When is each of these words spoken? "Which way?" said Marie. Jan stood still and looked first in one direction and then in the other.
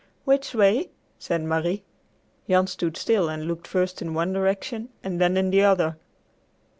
"Which 0.25 0.55
way?" 0.55 0.89
said 1.19 1.43
Marie. 1.43 1.83
Jan 2.49 2.65
stood 2.65 2.97
still 2.97 3.29
and 3.29 3.45
looked 3.47 3.67
first 3.67 4.01
in 4.01 4.15
one 4.15 4.33
direction 4.33 4.89
and 5.03 5.21
then 5.21 5.37
in 5.37 5.51
the 5.51 5.61
other. 5.61 5.95